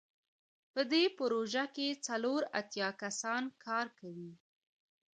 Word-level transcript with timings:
په 0.73 0.81
دې 0.91 1.03
پروژه 1.17 1.65
کې 1.75 1.87
څلور 2.07 2.41
اتیا 2.59 2.89
کسان 3.03 3.43
کار 3.65 3.85
کوي. 3.99 4.31